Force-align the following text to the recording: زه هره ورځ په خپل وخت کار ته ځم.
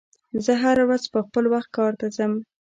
زه 0.45 0.53
هره 0.63 0.83
ورځ 0.87 1.03
په 1.13 1.19
خپل 1.25 1.43
وخت 1.53 1.69
کار 1.77 1.91
ته 1.99 2.07
ځم. 2.15 2.33